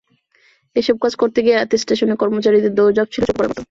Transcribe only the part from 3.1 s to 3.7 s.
ছিল চোখে পড়ার মতো।